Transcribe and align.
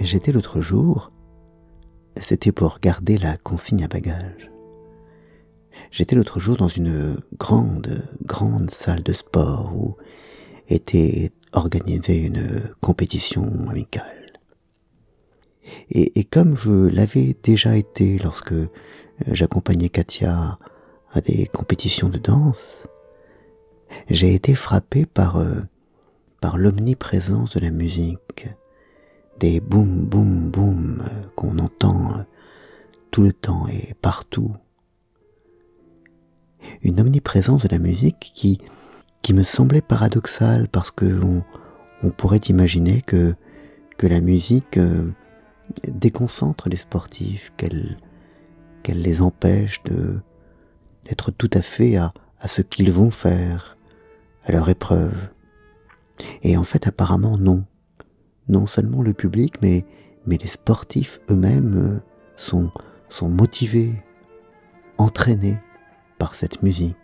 j'étais 0.00 0.32
l'autre 0.32 0.60
jour, 0.60 1.12
c'était 2.20 2.52
pour 2.52 2.78
garder 2.80 3.18
la 3.18 3.36
consigne 3.36 3.84
à 3.84 3.88
bagages. 3.88 4.50
J'étais 5.90 6.16
l'autre 6.16 6.40
jour 6.40 6.56
dans 6.56 6.68
une 6.68 7.16
grande, 7.38 8.02
grande 8.22 8.70
salle 8.70 9.02
de 9.02 9.12
sport 9.12 9.72
où 9.74 9.96
était 10.68 11.30
organisée 11.52 12.24
une 12.24 12.46
compétition 12.80 13.44
amicale. 13.68 14.26
Et, 15.90 16.24
comme 16.24 16.56
je 16.56 16.88
l'avais 16.88 17.36
déjà 17.42 17.76
été 17.76 18.18
lorsque 18.18 18.54
j'accompagnais 19.26 19.88
Katia 19.88 20.58
à 21.12 21.20
des 21.20 21.46
compétitions 21.46 22.08
de 22.08 22.18
danse, 22.18 22.86
j'ai 24.08 24.34
été 24.34 24.54
frappé 24.54 25.06
par, 25.06 25.36
euh, 25.36 25.60
par 26.40 26.58
l'omniprésence 26.58 27.54
de 27.56 27.60
la 27.60 27.70
musique, 27.70 28.46
des 29.38 29.60
boum 29.60 30.06
boum 30.06 30.50
boum 30.50 31.02
qu'on 31.36 31.58
entend 31.58 32.24
tout 33.10 33.22
le 33.22 33.32
temps 33.32 33.66
et 33.68 33.94
partout. 34.00 34.54
Une 36.82 37.00
omniprésence 37.00 37.62
de 37.62 37.68
la 37.68 37.78
musique 37.78 38.32
qui, 38.34 38.60
qui 39.22 39.32
me 39.32 39.42
semblait 39.42 39.80
paradoxale 39.80 40.68
parce 40.68 40.90
que 40.90 41.20
on, 42.02 42.10
pourrait 42.10 42.38
imaginer 42.48 43.00
que, 43.02 43.34
que 43.96 44.06
la 44.06 44.20
musique 44.20 44.76
euh, 44.76 45.10
déconcentre 45.86 46.68
les 46.68 46.76
sportifs, 46.76 47.52
qu'elle 47.56 47.96
qu'elle 48.82 49.02
les 49.02 49.22
empêche 49.22 49.82
de 49.84 50.20
d'être 51.04 51.30
tout 51.30 51.50
à 51.54 51.62
fait 51.62 51.96
à, 51.96 52.12
à 52.40 52.48
ce 52.48 52.62
qu'ils 52.62 52.92
vont 52.92 53.10
faire, 53.10 53.76
à 54.44 54.52
leur 54.52 54.68
épreuve. 54.68 55.14
Et 56.42 56.56
en 56.56 56.64
fait, 56.64 56.86
apparemment, 56.86 57.38
non. 57.38 57.64
Non 58.48 58.66
seulement 58.66 59.02
le 59.02 59.12
public, 59.12 59.56
mais, 59.62 59.84
mais 60.26 60.36
les 60.36 60.48
sportifs 60.48 61.20
eux-mêmes 61.30 61.76
euh, 61.76 62.00
sont, 62.36 62.70
sont 63.08 63.28
motivés, 63.28 64.02
entraînés 64.96 65.58
par 66.18 66.34
cette 66.34 66.62
musique 66.62 66.96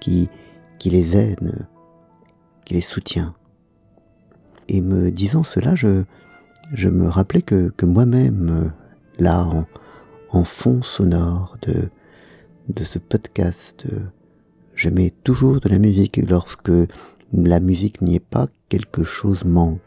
qui, 0.00 0.28
qui 0.78 0.90
les 0.90 1.16
aide, 1.16 1.66
qui 2.64 2.74
les 2.74 2.82
soutient. 2.82 3.34
Et 4.68 4.80
me 4.80 5.10
disant 5.10 5.44
cela, 5.44 5.74
je, 5.74 6.04
je 6.72 6.88
me 6.88 7.08
rappelais 7.08 7.42
que, 7.42 7.68
que 7.70 7.86
moi-même, 7.86 8.72
là, 9.18 9.44
en, 9.44 9.64
en 10.30 10.44
fond 10.44 10.82
sonore 10.82 11.56
de, 11.62 11.88
de 12.68 12.84
ce 12.84 12.98
podcast, 12.98 13.86
je 14.74 14.88
mets 14.90 15.10
toujours 15.24 15.60
de 15.60 15.68
la 15.68 15.78
musique 15.78 16.18
lorsque 16.28 16.72
la 17.32 17.60
musique 17.60 18.02
n'y 18.02 18.16
est 18.16 18.20
pas, 18.20 18.46
quelque 18.68 19.04
chose 19.04 19.44
manque. 19.44 19.80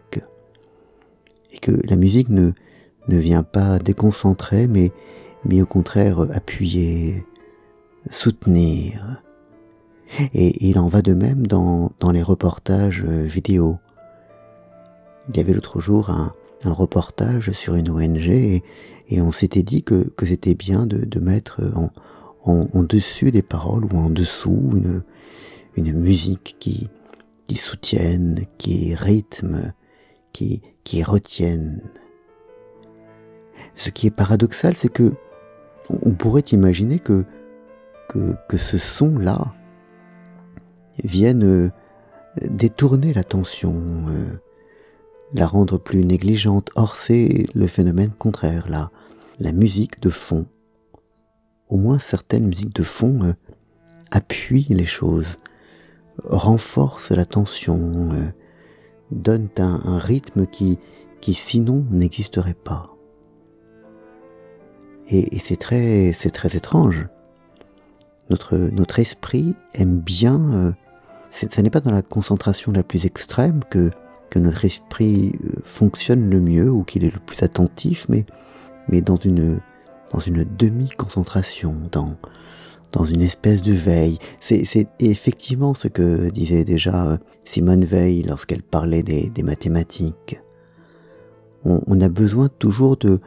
Et 1.51 1.59
que 1.59 1.71
la 1.87 1.95
musique 1.95 2.29
ne, 2.29 2.51
ne 3.07 3.17
vient 3.17 3.43
pas 3.43 3.79
déconcentrer, 3.79 4.67
mais, 4.67 4.91
mais 5.45 5.61
au 5.61 5.65
contraire 5.65 6.21
appuyer, 6.33 7.25
soutenir. 8.11 9.21
Et, 10.33 10.67
il 10.67 10.79
en 10.79 10.87
va 10.87 11.01
de 11.01 11.13
même 11.13 11.47
dans, 11.47 11.91
dans 11.99 12.11
les 12.11 12.23
reportages 12.23 13.03
vidéo. 13.03 13.77
Il 15.29 15.37
y 15.37 15.39
avait 15.39 15.53
l'autre 15.53 15.79
jour 15.79 16.09
un, 16.09 16.33
un, 16.63 16.71
reportage 16.71 17.51
sur 17.51 17.75
une 17.75 17.89
ONG 17.89 18.27
et, 18.27 18.63
on 19.21 19.31
s'était 19.31 19.63
dit 19.63 19.83
que, 19.83 20.09
que 20.09 20.25
c'était 20.25 20.55
bien 20.55 20.85
de, 20.85 21.05
de 21.05 21.19
mettre 21.19 21.61
en, 21.75 21.89
en, 22.73 22.83
dessus 22.83 23.31
des 23.31 23.41
paroles 23.41 23.85
ou 23.85 23.97
en 23.97 24.09
dessous 24.09 24.71
une, 24.73 25.03
une 25.75 25.93
musique 25.93 26.55
qui, 26.59 26.89
qui 27.47 27.55
soutienne, 27.55 28.45
qui 28.57 28.95
rythme, 28.95 29.73
qui, 30.33 30.61
qui 30.83 31.03
retienne. 31.03 31.81
Ce 33.75 33.89
qui 33.89 34.07
est 34.07 34.11
paradoxal, 34.11 34.75
c'est 34.75 34.91
que 34.91 35.13
on 35.89 36.11
pourrait 36.11 36.41
imaginer 36.51 36.99
que, 36.99 37.25
que, 38.09 38.35
que 38.47 38.57
ce 38.57 38.77
son-là 38.77 39.53
vienne 41.03 41.43
euh, 41.43 41.69
détourner 42.47 43.13
l'attention, 43.13 43.75
euh, 44.09 44.39
la 45.33 45.47
rendre 45.47 45.79
plus 45.79 46.05
négligente. 46.05 46.69
Or, 46.75 46.95
c'est 46.95 47.47
le 47.55 47.67
phénomène 47.67 48.11
contraire, 48.11 48.69
là, 48.69 48.91
la 49.39 49.51
musique 49.51 49.99
de 49.99 50.11
fond 50.11 50.45
au 51.69 51.77
moins 51.77 51.99
certaines 51.99 52.47
musiques 52.47 52.75
de 52.75 52.83
fond 52.83 53.23
euh, 53.23 53.33
appuient 54.11 54.65
les 54.69 54.85
choses, 54.85 55.37
renforcent 56.23 57.11
la 57.11 57.25
tension, 57.25 58.11
euh, 58.11 58.31
donnent 59.11 59.49
un, 59.57 59.97
rythme 59.97 60.45
qui, 60.45 60.79
qui 61.21 61.33
sinon 61.33 61.85
n'existerait 61.89 62.53
pas. 62.53 62.95
Et, 65.07 65.39
c'est 65.39 65.57
très, 65.57 66.15
c'est 66.17 66.31
très 66.31 66.55
étrange. 66.55 67.07
Notre, 68.29 68.55
notre 68.57 68.99
esprit 68.99 69.55
aime 69.73 69.99
bien. 69.99 70.51
Euh, 70.53 70.71
ce 71.31 71.61
n'est 71.61 71.69
pas 71.69 71.79
dans 71.79 71.91
la 71.91 72.01
concentration 72.01 72.71
la 72.71 72.83
plus 72.83 73.05
extrême 73.05 73.61
que, 73.69 73.89
que 74.29 74.39
notre 74.39 74.65
esprit 74.65 75.33
fonctionne 75.63 76.29
le 76.29 76.39
mieux 76.39 76.69
ou 76.69 76.83
qu'il 76.83 77.03
est 77.03 77.13
le 77.13 77.19
plus 77.19 77.41
attentif, 77.43 78.05
mais, 78.09 78.25
mais 78.87 79.01
dans 79.01 79.17
une 79.17 79.59
dans 80.11 80.19
une 80.19 80.43
demi-concentration, 80.43 81.75
dans, 81.91 82.15
dans 82.91 83.05
une 83.05 83.21
espèce 83.21 83.61
de 83.61 83.73
veille. 83.73 84.17
C'est 84.39 84.87
effectivement 84.99 85.73
ce 85.73 85.87
que 85.87 86.29
disait 86.29 86.65
déjà 86.65 87.05
euh, 87.05 87.17
Simone 87.45 87.85
Veil 87.85 88.23
lorsqu'elle 88.23 88.63
parlait 88.63 89.03
des, 89.03 89.31
mathématiques. 89.43 90.39
On, 91.65 91.99
a 91.99 92.07
besoin 92.07 92.47
toujours 92.47 92.95
de, 92.95 93.19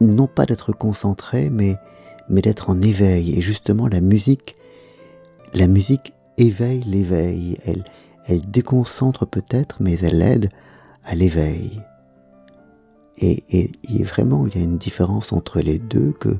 non 0.00 0.26
pas 0.26 0.46
d'être 0.46 0.72
concentré, 0.72 1.50
mais, 1.50 1.76
mais 2.28 2.40
d'être 2.40 2.70
en 2.70 2.80
éveil. 2.80 3.38
Et 3.38 3.42
justement, 3.42 3.86
la 3.86 4.00
musique, 4.00 4.56
la 5.52 5.66
musique 5.66 6.14
éveille 6.38 6.82
l'éveil. 6.86 7.58
Elle, 7.66 7.84
elle 8.26 8.40
déconcentre 8.50 9.26
peut-être, 9.26 9.76
mais 9.80 9.98
elle 10.02 10.22
aide 10.22 10.48
à 11.04 11.14
l'éveil. 11.14 11.80
Et, 13.18 13.70
vraiment, 14.04 14.46
il 14.46 14.56
y 14.56 14.60
a 14.60 14.64
une 14.64 14.78
différence 14.78 15.32
entre 15.32 15.60
les 15.60 15.78
deux 15.78 16.12
que, 16.12 16.36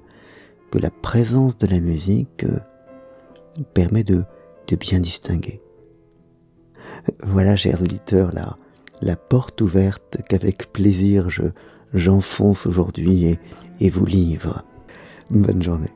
que 0.74 0.78
la 0.80 0.90
présence 0.90 1.56
de 1.58 1.68
la 1.68 1.78
musique 1.78 2.42
euh, 2.42 2.58
permet 3.74 4.02
de, 4.02 4.24
bien 4.80 4.98
distinguer. 4.98 5.60
Voilà, 7.22 7.54
chers 7.54 7.80
auditeurs, 7.80 8.32
la, 9.00 9.14
porte 9.14 9.60
ouverte 9.60 10.18
qu'avec 10.28 10.72
plaisir 10.72 11.30
je, 11.30 11.44
j'enfonce 11.92 12.66
aujourd'hui 12.66 13.38
et 13.78 13.88
vous 13.88 14.04
livre. 14.04 14.64
Bonne 15.30 15.62
journée. 15.62 15.92